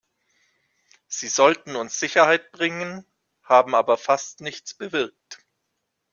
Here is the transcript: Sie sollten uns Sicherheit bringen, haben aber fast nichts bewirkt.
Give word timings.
Sie 1.07 1.27
sollten 1.27 1.75
uns 1.75 1.99
Sicherheit 1.99 2.51
bringen, 2.51 3.05
haben 3.43 3.75
aber 3.75 3.97
fast 3.99 4.41
nichts 4.41 4.73
bewirkt. 4.73 5.45